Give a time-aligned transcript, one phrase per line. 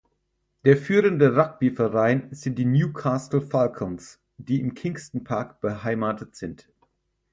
[0.65, 6.67] Der führende Rugbyverein sind die Newcastle Falcons, die im Kingston Park beheimatet sind.